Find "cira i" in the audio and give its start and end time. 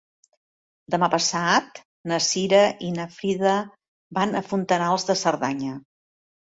2.29-2.91